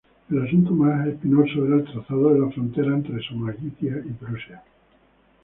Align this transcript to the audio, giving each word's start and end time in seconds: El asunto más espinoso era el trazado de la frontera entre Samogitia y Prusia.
El 0.31 0.41
asunto 0.41 0.71
más 0.73 1.05
espinoso 1.05 1.63
era 1.63 1.75
el 1.75 1.83
trazado 1.85 2.33
de 2.33 2.39
la 2.39 2.49
frontera 2.49 2.87
entre 2.95 3.21
Samogitia 3.23 4.01
y 4.03 4.09
Prusia. 4.13 4.63